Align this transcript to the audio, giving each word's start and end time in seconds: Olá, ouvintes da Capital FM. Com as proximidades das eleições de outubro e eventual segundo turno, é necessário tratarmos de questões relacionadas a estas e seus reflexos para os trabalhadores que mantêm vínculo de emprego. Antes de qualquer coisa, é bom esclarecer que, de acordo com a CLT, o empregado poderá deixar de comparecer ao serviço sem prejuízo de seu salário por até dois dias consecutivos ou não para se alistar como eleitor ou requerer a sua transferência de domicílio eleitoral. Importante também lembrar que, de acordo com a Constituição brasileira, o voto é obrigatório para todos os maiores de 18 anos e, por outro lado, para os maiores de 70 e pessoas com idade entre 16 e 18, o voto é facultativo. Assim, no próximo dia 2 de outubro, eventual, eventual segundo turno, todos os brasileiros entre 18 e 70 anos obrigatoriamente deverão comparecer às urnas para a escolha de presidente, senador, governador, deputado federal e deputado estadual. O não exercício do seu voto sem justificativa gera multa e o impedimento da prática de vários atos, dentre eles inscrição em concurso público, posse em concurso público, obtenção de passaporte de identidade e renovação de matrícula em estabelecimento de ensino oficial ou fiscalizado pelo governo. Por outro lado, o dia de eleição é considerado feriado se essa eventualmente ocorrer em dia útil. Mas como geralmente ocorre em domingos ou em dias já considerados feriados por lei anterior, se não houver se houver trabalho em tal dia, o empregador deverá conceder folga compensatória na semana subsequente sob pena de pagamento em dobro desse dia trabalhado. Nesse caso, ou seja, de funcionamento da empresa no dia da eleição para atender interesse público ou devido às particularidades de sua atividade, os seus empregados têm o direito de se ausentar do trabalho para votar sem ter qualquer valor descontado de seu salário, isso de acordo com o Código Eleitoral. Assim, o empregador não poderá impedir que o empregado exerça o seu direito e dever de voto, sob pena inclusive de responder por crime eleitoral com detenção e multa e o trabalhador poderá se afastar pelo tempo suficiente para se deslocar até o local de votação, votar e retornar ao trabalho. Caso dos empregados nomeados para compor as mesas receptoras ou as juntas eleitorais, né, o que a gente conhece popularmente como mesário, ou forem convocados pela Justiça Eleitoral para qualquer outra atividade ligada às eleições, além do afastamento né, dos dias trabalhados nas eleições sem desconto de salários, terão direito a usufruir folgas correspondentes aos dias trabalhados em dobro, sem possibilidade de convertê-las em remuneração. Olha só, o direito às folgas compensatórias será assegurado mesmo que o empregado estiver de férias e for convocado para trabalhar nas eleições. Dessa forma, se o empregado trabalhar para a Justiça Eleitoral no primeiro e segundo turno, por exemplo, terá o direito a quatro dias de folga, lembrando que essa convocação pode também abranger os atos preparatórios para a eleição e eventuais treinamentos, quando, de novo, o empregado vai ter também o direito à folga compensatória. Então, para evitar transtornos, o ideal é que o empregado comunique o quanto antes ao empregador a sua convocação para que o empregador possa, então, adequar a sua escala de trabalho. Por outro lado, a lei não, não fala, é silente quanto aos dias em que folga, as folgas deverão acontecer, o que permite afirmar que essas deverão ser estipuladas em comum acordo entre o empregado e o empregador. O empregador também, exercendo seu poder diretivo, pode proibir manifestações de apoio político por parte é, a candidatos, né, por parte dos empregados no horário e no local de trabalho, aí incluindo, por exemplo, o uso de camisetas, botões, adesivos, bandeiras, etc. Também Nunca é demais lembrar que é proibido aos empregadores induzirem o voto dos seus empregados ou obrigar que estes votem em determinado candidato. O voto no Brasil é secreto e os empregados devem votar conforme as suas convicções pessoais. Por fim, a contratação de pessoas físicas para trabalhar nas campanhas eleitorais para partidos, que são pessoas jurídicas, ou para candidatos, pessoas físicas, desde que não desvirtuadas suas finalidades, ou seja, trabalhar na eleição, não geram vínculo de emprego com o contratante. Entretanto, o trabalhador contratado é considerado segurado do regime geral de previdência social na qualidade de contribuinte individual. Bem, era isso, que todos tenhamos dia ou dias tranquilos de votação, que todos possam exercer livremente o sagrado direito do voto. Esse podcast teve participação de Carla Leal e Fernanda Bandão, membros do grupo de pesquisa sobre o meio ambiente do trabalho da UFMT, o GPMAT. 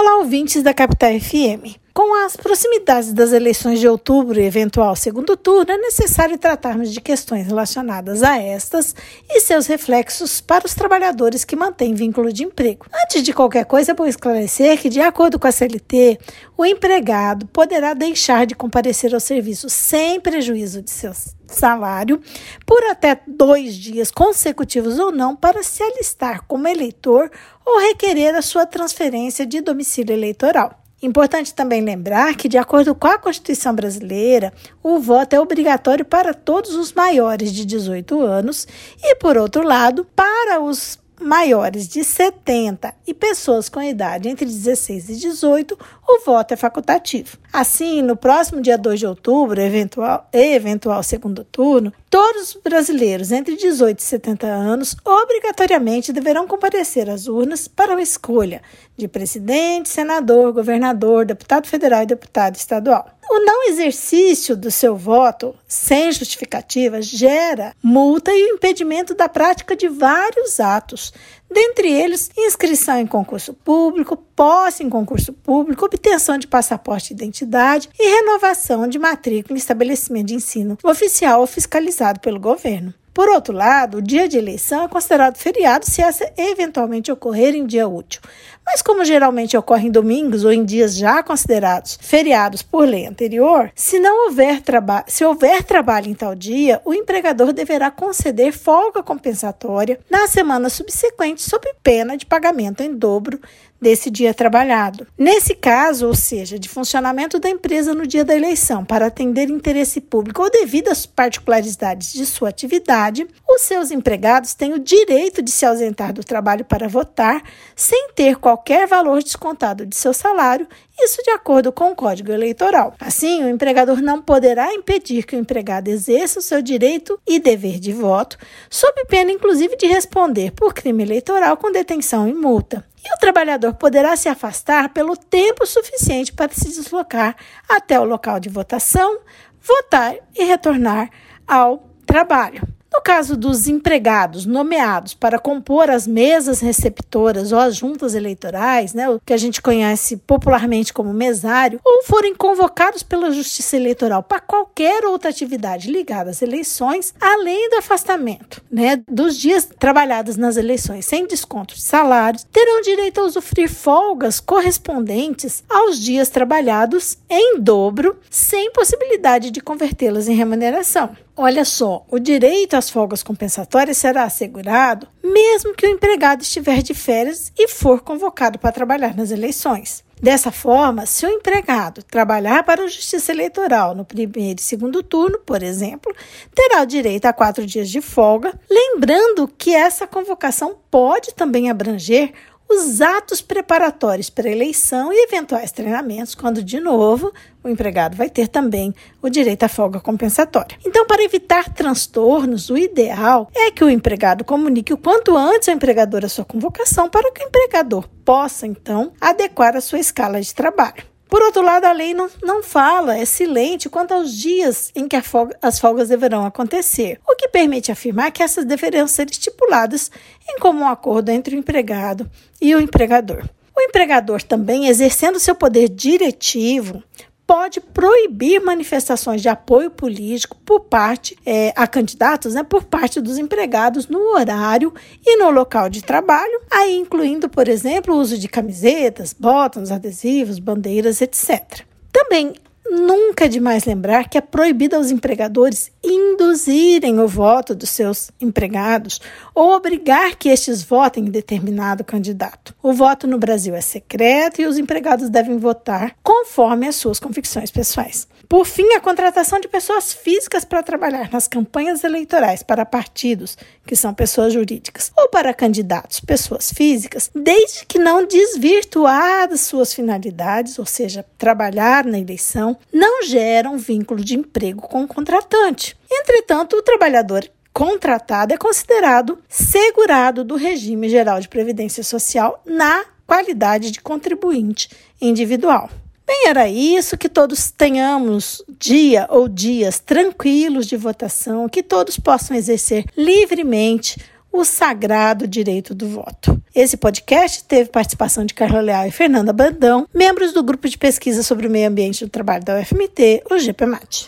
Olá, 0.00 0.18
ouvintes 0.18 0.62
da 0.62 0.72
Capital 0.72 1.10
FM. 1.18 1.74
Com 1.98 2.14
as 2.14 2.36
proximidades 2.36 3.12
das 3.12 3.32
eleições 3.32 3.80
de 3.80 3.88
outubro 3.88 4.38
e 4.38 4.44
eventual 4.44 4.94
segundo 4.94 5.36
turno, 5.36 5.72
é 5.72 5.76
necessário 5.76 6.38
tratarmos 6.38 6.92
de 6.92 7.00
questões 7.00 7.48
relacionadas 7.48 8.22
a 8.22 8.40
estas 8.40 8.94
e 9.28 9.40
seus 9.40 9.66
reflexos 9.66 10.40
para 10.40 10.64
os 10.64 10.76
trabalhadores 10.76 11.44
que 11.44 11.56
mantêm 11.56 11.94
vínculo 11.94 12.32
de 12.32 12.44
emprego. 12.44 12.86
Antes 13.04 13.24
de 13.24 13.32
qualquer 13.32 13.64
coisa, 13.64 13.90
é 13.90 13.94
bom 13.96 14.06
esclarecer 14.06 14.80
que, 14.80 14.88
de 14.88 15.00
acordo 15.00 15.40
com 15.40 15.48
a 15.48 15.50
CLT, 15.50 16.20
o 16.56 16.64
empregado 16.64 17.46
poderá 17.48 17.94
deixar 17.94 18.46
de 18.46 18.54
comparecer 18.54 19.12
ao 19.12 19.18
serviço 19.18 19.68
sem 19.68 20.20
prejuízo 20.20 20.80
de 20.80 20.92
seu 20.92 21.10
salário 21.48 22.22
por 22.64 22.80
até 22.84 23.20
dois 23.26 23.74
dias 23.74 24.12
consecutivos 24.12 25.00
ou 25.00 25.10
não 25.10 25.34
para 25.34 25.64
se 25.64 25.82
alistar 25.82 26.44
como 26.46 26.68
eleitor 26.68 27.28
ou 27.66 27.80
requerer 27.80 28.36
a 28.36 28.42
sua 28.42 28.66
transferência 28.66 29.44
de 29.44 29.60
domicílio 29.60 30.14
eleitoral. 30.14 30.78
Importante 31.00 31.54
também 31.54 31.80
lembrar 31.80 32.34
que, 32.34 32.48
de 32.48 32.58
acordo 32.58 32.94
com 32.94 33.06
a 33.06 33.18
Constituição 33.18 33.72
brasileira, 33.72 34.52
o 34.82 34.98
voto 34.98 35.34
é 35.34 35.40
obrigatório 35.40 36.04
para 36.04 36.34
todos 36.34 36.74
os 36.74 36.92
maiores 36.92 37.52
de 37.52 37.64
18 37.64 38.20
anos 38.20 38.66
e, 39.00 39.14
por 39.14 39.36
outro 39.36 39.62
lado, 39.62 40.04
para 40.16 40.60
os 40.60 40.98
maiores 41.20 41.88
de 41.88 42.04
70 42.04 42.94
e 43.06 43.12
pessoas 43.12 43.68
com 43.68 43.82
idade 43.82 44.28
entre 44.28 44.46
16 44.46 45.08
e 45.08 45.16
18, 45.16 45.78
o 46.08 46.24
voto 46.24 46.54
é 46.54 46.56
facultativo. 46.56 47.38
Assim, 47.52 48.02
no 48.02 48.16
próximo 48.16 48.60
dia 48.60 48.78
2 48.78 49.00
de 49.00 49.06
outubro, 49.06 49.60
eventual, 49.60 50.28
eventual 50.32 51.02
segundo 51.02 51.44
turno, 51.44 51.92
todos 52.10 52.54
os 52.54 52.62
brasileiros 52.62 53.32
entre 53.32 53.56
18 53.56 53.98
e 53.98 54.02
70 54.02 54.46
anos 54.46 54.96
obrigatoriamente 55.04 56.12
deverão 56.12 56.46
comparecer 56.46 57.08
às 57.08 57.26
urnas 57.26 57.68
para 57.68 57.94
a 57.94 58.02
escolha 58.02 58.62
de 58.96 59.06
presidente, 59.06 59.88
senador, 59.88 60.52
governador, 60.52 61.24
deputado 61.24 61.66
federal 61.66 62.02
e 62.02 62.06
deputado 62.06 62.56
estadual. 62.56 63.10
O 63.30 63.44
não 63.44 63.68
exercício 63.68 64.56
do 64.56 64.70
seu 64.70 64.96
voto 64.96 65.54
sem 65.66 66.10
justificativa 66.10 67.02
gera 67.02 67.74
multa 67.82 68.32
e 68.32 68.52
o 68.52 68.54
impedimento 68.54 69.14
da 69.14 69.28
prática 69.28 69.76
de 69.76 69.86
vários 69.86 70.58
atos, 70.58 71.12
dentre 71.50 71.90
eles 71.90 72.30
inscrição 72.36 72.98
em 72.98 73.06
concurso 73.06 73.52
público, 73.52 74.16
posse 74.16 74.82
em 74.82 74.88
concurso 74.88 75.32
público, 75.32 75.84
obtenção 75.84 76.38
de 76.38 76.46
passaporte 76.46 77.08
de 77.08 77.22
identidade 77.22 77.88
e 77.98 78.16
renovação 78.16 78.86
de 78.86 78.98
matrícula 78.98 79.56
em 79.56 79.60
estabelecimento 79.60 80.26
de 80.26 80.34
ensino 80.34 80.78
oficial 80.82 81.40
ou 81.40 81.46
fiscalizado 81.46 82.20
pelo 82.20 82.38
governo. 82.38 82.92
Por 83.18 83.28
outro 83.30 83.52
lado, 83.52 83.98
o 83.98 84.00
dia 84.00 84.28
de 84.28 84.38
eleição 84.38 84.84
é 84.84 84.88
considerado 84.88 85.36
feriado 85.38 85.84
se 85.84 86.00
essa 86.00 86.32
eventualmente 86.36 87.10
ocorrer 87.10 87.52
em 87.52 87.66
dia 87.66 87.88
útil. 87.88 88.20
Mas 88.64 88.80
como 88.80 89.04
geralmente 89.04 89.56
ocorre 89.56 89.88
em 89.88 89.90
domingos 89.90 90.44
ou 90.44 90.52
em 90.52 90.64
dias 90.64 90.96
já 90.96 91.20
considerados 91.20 91.98
feriados 92.00 92.62
por 92.62 92.86
lei 92.86 93.06
anterior, 93.06 93.72
se 93.74 93.98
não 93.98 94.26
houver 94.26 94.62
se 95.08 95.24
houver 95.24 95.64
trabalho 95.64 96.08
em 96.08 96.14
tal 96.14 96.32
dia, 96.36 96.80
o 96.84 96.94
empregador 96.94 97.52
deverá 97.52 97.90
conceder 97.90 98.52
folga 98.52 99.02
compensatória 99.02 99.98
na 100.08 100.28
semana 100.28 100.68
subsequente 100.68 101.42
sob 101.42 101.66
pena 101.82 102.16
de 102.16 102.24
pagamento 102.24 102.84
em 102.84 102.94
dobro 102.94 103.40
desse 103.80 104.10
dia 104.10 104.34
trabalhado. 104.34 105.06
Nesse 105.16 105.54
caso, 105.54 106.06
ou 106.06 106.14
seja, 106.14 106.58
de 106.58 106.68
funcionamento 106.68 107.38
da 107.38 107.48
empresa 107.48 107.94
no 107.94 108.06
dia 108.06 108.24
da 108.24 108.34
eleição 108.34 108.84
para 108.84 109.06
atender 109.06 109.48
interesse 109.48 110.00
público 110.00 110.42
ou 110.42 110.50
devido 110.50 110.88
às 110.88 111.06
particularidades 111.06 112.12
de 112.12 112.26
sua 112.26 112.48
atividade, 112.48 113.26
os 113.48 113.62
seus 113.62 113.90
empregados 113.90 114.54
têm 114.54 114.74
o 114.74 114.78
direito 114.78 115.42
de 115.42 115.50
se 115.50 115.64
ausentar 115.64 116.12
do 116.12 116.24
trabalho 116.24 116.64
para 116.64 116.88
votar 116.88 117.42
sem 117.76 118.10
ter 118.14 118.36
qualquer 118.36 118.86
valor 118.86 119.22
descontado 119.22 119.86
de 119.86 119.96
seu 119.96 120.12
salário, 120.12 120.66
isso 121.00 121.22
de 121.22 121.30
acordo 121.30 121.70
com 121.70 121.92
o 121.92 121.94
Código 121.94 122.32
Eleitoral. 122.32 122.94
Assim, 122.98 123.44
o 123.44 123.48
empregador 123.48 124.02
não 124.02 124.20
poderá 124.20 124.72
impedir 124.74 125.24
que 125.24 125.36
o 125.36 125.38
empregado 125.38 125.88
exerça 125.88 126.40
o 126.40 126.42
seu 126.42 126.60
direito 126.60 127.18
e 127.26 127.38
dever 127.38 127.78
de 127.78 127.92
voto, 127.92 128.36
sob 128.68 129.04
pena 129.04 129.30
inclusive 129.30 129.76
de 129.76 129.86
responder 129.86 130.50
por 130.50 130.74
crime 130.74 131.04
eleitoral 131.04 131.56
com 131.56 131.70
detenção 131.70 132.28
e 132.28 132.34
multa 132.34 132.84
e 133.08 133.14
o 133.14 133.18
trabalhador 133.18 133.74
poderá 133.74 134.14
se 134.16 134.28
afastar 134.28 134.90
pelo 134.90 135.16
tempo 135.16 135.66
suficiente 135.66 136.32
para 136.32 136.52
se 136.52 136.68
deslocar 136.68 137.34
até 137.68 137.98
o 137.98 138.04
local 138.04 138.38
de 138.38 138.50
votação, 138.50 139.20
votar 139.60 140.14
e 140.36 140.44
retornar 140.44 141.10
ao 141.46 141.88
trabalho. 142.04 142.77
Caso 143.08 143.38
dos 143.38 143.66
empregados 143.66 144.44
nomeados 144.44 145.14
para 145.14 145.38
compor 145.38 145.88
as 145.88 146.06
mesas 146.06 146.60
receptoras 146.60 147.52
ou 147.52 147.58
as 147.58 147.74
juntas 147.74 148.14
eleitorais, 148.14 148.92
né, 148.92 149.08
o 149.08 149.18
que 149.24 149.32
a 149.32 149.36
gente 149.38 149.62
conhece 149.62 150.18
popularmente 150.18 150.92
como 150.92 151.14
mesário, 151.14 151.80
ou 151.82 152.02
forem 152.04 152.34
convocados 152.34 153.02
pela 153.02 153.30
Justiça 153.30 153.76
Eleitoral 153.76 154.22
para 154.22 154.40
qualquer 154.40 155.06
outra 155.06 155.30
atividade 155.30 155.90
ligada 155.90 156.28
às 156.28 156.42
eleições, 156.42 157.14
além 157.18 157.70
do 157.70 157.76
afastamento 157.76 158.62
né, 158.70 159.02
dos 159.08 159.38
dias 159.38 159.66
trabalhados 159.78 160.36
nas 160.36 160.58
eleições 160.58 161.06
sem 161.06 161.26
desconto 161.26 161.76
de 161.76 161.80
salários, 161.80 162.46
terão 162.52 162.82
direito 162.82 163.22
a 163.22 163.24
usufruir 163.24 163.72
folgas 163.72 164.38
correspondentes 164.38 165.64
aos 165.66 165.98
dias 165.98 166.28
trabalhados 166.28 167.16
em 167.30 167.58
dobro, 167.58 168.18
sem 168.28 168.70
possibilidade 168.70 169.50
de 169.50 169.62
convertê-las 169.62 170.28
em 170.28 170.34
remuneração. 170.34 171.16
Olha 171.40 171.64
só, 171.64 172.04
o 172.10 172.18
direito 172.18 172.74
às 172.74 172.90
folgas 172.90 173.22
compensatórias 173.22 173.96
será 173.96 174.24
assegurado 174.24 175.06
mesmo 175.22 175.72
que 175.72 175.86
o 175.86 175.88
empregado 175.88 176.42
estiver 176.42 176.82
de 176.82 176.94
férias 176.94 177.52
e 177.56 177.68
for 177.68 178.00
convocado 178.00 178.58
para 178.58 178.72
trabalhar 178.72 179.16
nas 179.16 179.30
eleições. 179.30 180.02
Dessa 180.20 180.50
forma, 180.50 181.06
se 181.06 181.24
o 181.24 181.28
empregado 181.28 182.02
trabalhar 182.02 182.64
para 182.64 182.82
a 182.82 182.88
Justiça 182.88 183.30
Eleitoral 183.30 183.94
no 183.94 184.04
primeiro 184.04 184.58
e 184.58 184.62
segundo 184.62 185.00
turno, 185.00 185.38
por 185.38 185.62
exemplo, 185.62 186.12
terá 186.52 186.82
o 186.82 186.86
direito 186.86 187.26
a 187.26 187.32
quatro 187.32 187.64
dias 187.64 187.88
de 187.88 188.00
folga, 188.00 188.58
lembrando 188.68 189.46
que 189.46 189.72
essa 189.72 190.08
convocação 190.08 190.76
pode 190.90 191.32
também 191.34 191.70
abranger 191.70 192.32
os 192.68 193.00
atos 193.00 193.40
preparatórios 193.40 194.28
para 194.28 194.48
a 194.48 194.52
eleição 194.52 195.12
e 195.12 195.24
eventuais 195.24 195.72
treinamentos, 195.72 196.34
quando, 196.34 196.62
de 196.62 196.78
novo, 196.78 197.32
o 197.64 197.68
empregado 197.68 198.16
vai 198.16 198.28
ter 198.28 198.46
também 198.46 198.94
o 199.22 199.28
direito 199.30 199.64
à 199.64 199.68
folga 199.68 200.00
compensatória. 200.00 200.78
Então, 200.84 201.06
para 201.06 201.24
evitar 201.24 201.72
transtornos, 201.72 202.68
o 202.68 202.76
ideal 202.76 203.50
é 203.54 203.70
que 203.70 203.82
o 203.82 203.88
empregado 203.88 204.44
comunique 204.44 204.92
o 204.92 204.98
quanto 204.98 205.36
antes 205.36 205.68
ao 205.68 205.74
empregador 205.74 206.24
a 206.24 206.28
sua 206.28 206.44
convocação 206.44 207.08
para 207.08 207.32
que 207.32 207.42
o 207.42 207.46
empregador 207.46 208.08
possa, 208.24 208.66
então, 208.66 209.12
adequar 209.20 209.74
a 209.74 209.80
sua 209.80 209.98
escala 209.98 210.40
de 210.40 210.54
trabalho. 210.54 211.17
Por 211.28 211.42
outro 211.42 211.62
lado, 211.62 211.84
a 211.84 211.92
lei 211.92 212.14
não, 212.14 212.30
não 212.42 212.62
fala, 212.62 213.18
é 213.18 213.24
silente 213.24 213.88
quanto 213.88 214.14
aos 214.14 214.32
dias 214.32 214.90
em 214.94 215.06
que 215.06 215.20
folga, 215.20 215.56
as 215.60 215.78
folgas 215.78 216.08
deverão 216.08 216.46
acontecer, 216.46 217.20
o 217.28 217.36
que 217.36 217.48
permite 217.48 217.92
afirmar 217.92 218.32
que 218.32 218.42
essas 218.42 218.64
deverão 218.64 219.06
ser 219.06 219.30
estipuladas 219.30 220.10
em 220.48 220.58
comum 220.58 220.88
acordo 220.88 221.30
entre 221.30 221.54
o 221.54 221.58
empregado 221.58 222.28
e 222.60 222.74
o 222.74 222.80
empregador. 222.80 223.46
O 223.76 223.80
empregador 223.80 224.42
também, 224.42 224.88
exercendo 224.88 225.38
seu 225.38 225.54
poder 225.54 225.88
diretivo, 225.88 227.02
pode 227.48 227.80
proibir 227.80 228.60
manifestações 228.60 229.40
de 229.40 229.48
apoio 229.48 229.90
político 229.90 230.54
por 230.66 230.80
parte 230.80 231.34
é, 231.46 231.72
a 231.74 231.86
candidatos, 231.86 232.52
né, 232.52 232.62
por 232.62 232.84
parte 232.84 233.22
dos 233.22 233.38
empregados 233.38 234.06
no 234.06 234.18
horário 234.34 234.92
e 235.24 235.38
no 235.38 235.48
local 235.48 235.88
de 235.88 236.02
trabalho, 236.02 236.60
aí 236.70 236.98
incluindo, 236.98 237.48
por 237.48 237.66
exemplo, 237.66 238.14
o 238.14 238.18
uso 238.18 238.36
de 238.36 238.48
camisetas, 238.48 239.32
botões, 239.32 239.90
adesivos, 239.90 240.58
bandeiras, 240.58 241.22
etc. 241.22 241.86
Também 242.12 242.52
Nunca 242.90 243.44
é 243.44 243.48
demais 243.48 243.84
lembrar 243.84 244.30
que 244.30 244.38
é 244.38 244.40
proibido 244.40 244.96
aos 244.96 245.10
empregadores 245.10 245.92
induzirem 246.10 247.20
o 247.20 247.28
voto 247.28 247.74
dos 247.74 247.90
seus 247.90 248.30
empregados 248.40 249.20
ou 249.54 249.72
obrigar 249.72 250.36
que 250.36 250.48
estes 250.48 250.82
votem 250.82 251.24
em 251.26 251.30
determinado 251.30 252.04
candidato. 252.04 252.74
O 252.82 252.92
voto 252.92 253.26
no 253.26 253.38
Brasil 253.38 253.74
é 253.74 253.80
secreto 253.80 254.60
e 254.60 254.66
os 254.66 254.78
empregados 254.78 255.28
devem 255.28 255.58
votar 255.58 256.16
conforme 256.22 256.88
as 256.88 256.96
suas 256.96 257.18
convicções 257.18 257.70
pessoais. 257.70 258.26
Por 258.48 258.64
fim, 258.64 258.94
a 258.94 259.00
contratação 259.00 259.60
de 259.60 259.68
pessoas 259.68 260.10
físicas 260.10 260.64
para 260.64 260.82
trabalhar 260.82 261.28
nas 261.30 261.46
campanhas 261.46 262.02
eleitorais 262.02 262.62
para 262.62 262.86
partidos, 262.86 263.58
que 263.86 263.94
são 263.94 264.14
pessoas 264.14 264.54
jurídicas, 264.54 265.12
ou 265.14 265.28
para 265.28 265.52
candidatos, 265.52 266.18
pessoas 266.18 266.72
físicas, 266.72 267.30
desde 267.34 267.84
que 267.84 267.98
não 267.98 268.26
desvirtuadas 268.26 269.60
suas 269.60 269.92
finalidades, 269.92 270.78
ou 270.78 270.86
seja, 270.86 271.26
trabalhar 271.36 272.06
na 272.06 272.18
eleição, 272.18 272.74
não 272.90 273.22
geram 273.22 273.76
vínculo 273.76 274.24
de 274.24 274.34
emprego 274.34 274.80
com 274.80 275.02
o 275.02 275.08
contratante. 275.08 275.97
Entretanto, 276.10 276.76
o 276.76 276.82
trabalhador 276.82 277.48
contratado 277.72 278.52
é 278.52 278.56
considerado 278.56 279.38
segurado 279.48 280.42
do 280.42 280.56
regime 280.56 281.08
geral 281.08 281.40
de 281.40 281.48
previdência 281.48 282.02
social 282.02 282.62
na 282.66 283.04
qualidade 283.26 283.90
de 283.90 284.00
contribuinte 284.00 284.88
individual. 285.20 285.90
Bem, 286.26 286.48
era 286.48 286.68
isso, 286.68 287.16
que 287.16 287.28
todos 287.28 287.70
tenhamos 287.70 288.62
dia 288.78 289.26
ou 289.30 289.48
dias 289.48 289.98
tranquilos 289.98 290.86
de 290.86 290.96
votação, 290.96 291.68
que 291.68 291.82
todos 291.82 292.18
possam 292.18 292.56
exercer 292.56 293.04
livremente 293.16 294.18
o 294.52 294.64
sagrado 294.64 295.46
direito 295.46 295.94
do 295.94 296.08
voto. 296.08 296.60
Esse 296.74 296.96
podcast 296.96 297.64
teve 297.64 297.90
participação 297.90 298.44
de 298.44 298.54
Carla 298.54 298.80
Leal 298.80 299.06
e 299.06 299.10
Fernanda 299.10 299.52
Bandão, 299.52 300.06
membros 300.12 300.52
do 300.52 300.62
grupo 300.62 300.88
de 300.88 300.98
pesquisa 300.98 301.42
sobre 301.42 301.66
o 301.66 301.70
meio 301.70 301.88
ambiente 301.88 302.24
do 302.24 302.30
trabalho 302.30 302.64
da 302.64 302.78
UFMT, 302.80 303.44
o 303.50 303.58
GPMAT. 303.58 304.26